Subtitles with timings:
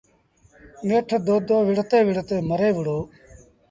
[0.87, 2.97] نيٺ دودو وڙهتي وڙهتي مري وُهڙو۔